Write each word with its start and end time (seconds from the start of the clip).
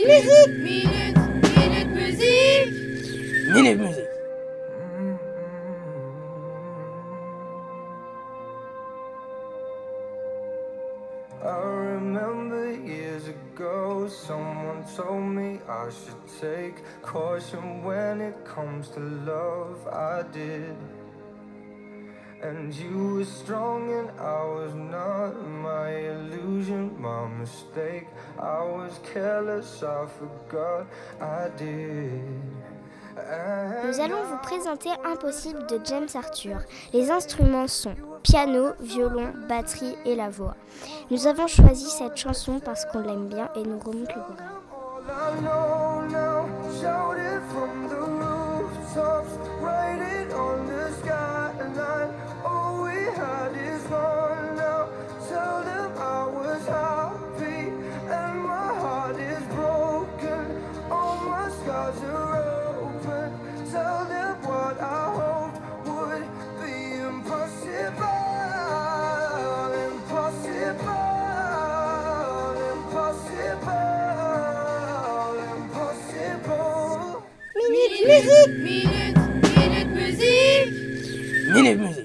Minute, 0.00 0.58
minute, 0.60 1.16
minute 1.56 1.88
musique. 1.88 2.72
Minute 3.52 3.78
musique. 3.80 4.04
I 11.44 11.58
remember 11.58 12.74
years 12.74 13.26
ago, 13.26 14.06
someone 14.06 14.84
told 14.94 15.24
me 15.24 15.58
I 15.68 15.90
should 15.90 16.40
take 16.40 16.84
caution 17.02 17.82
when 17.82 18.20
it 18.20 18.44
comes 18.44 18.90
to 18.90 19.00
love. 19.00 19.84
I 19.88 20.22
did. 20.32 20.76
And 22.40 22.72
you 22.72 23.14
were 23.14 23.24
strong 23.24 23.92
and 23.92 24.10
I 24.20 24.44
was 24.44 24.74
not 24.74 25.32
my 25.32 25.32
illusion, 25.32 25.42
my 25.42 25.57
mistake. 27.48 28.06
I 28.38 28.62
was 28.62 29.00
careless, 29.12 29.82
I 29.82 30.06
forgot 30.06 30.86
I 31.20 31.48
did. 31.56 32.22
Nous 33.84 33.98
allons 34.00 34.22
vous 34.22 34.38
présenter 34.42 34.90
Impossible 35.04 35.66
de 35.66 35.80
James 35.84 36.06
Arthur. 36.14 36.60
Les 36.92 37.10
instruments 37.10 37.66
sont 37.66 37.96
piano, 38.22 38.74
violon, 38.78 39.32
batterie 39.48 39.96
et 40.04 40.14
la 40.14 40.30
voix. 40.30 40.54
Nous 41.10 41.26
avons 41.26 41.48
choisi 41.48 41.90
cette 41.90 42.16
chanson 42.16 42.60
parce 42.60 42.84
qu'on 42.86 43.00
l'aime 43.00 43.26
bien 43.26 43.48
et 43.56 43.62
nous 43.64 43.80
remonte 43.80 44.14
le 44.14 44.20
moral. 44.20 44.58
Minute, 78.08 78.58
minute, 78.62 79.18
minute 79.54 79.88
musique. 79.88 80.72
Minute 81.52 81.78
musique. 81.78 81.97